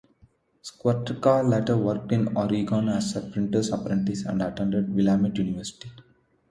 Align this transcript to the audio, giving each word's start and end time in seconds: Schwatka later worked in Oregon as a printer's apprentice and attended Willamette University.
Schwatka 0.63 1.47
later 1.47 1.77
worked 1.77 2.11
in 2.11 2.35
Oregon 2.35 2.89
as 2.89 3.15
a 3.15 3.21
printer's 3.21 3.69
apprentice 3.71 4.25
and 4.25 4.41
attended 4.41 4.91
Willamette 4.95 5.37
University. 5.37 5.91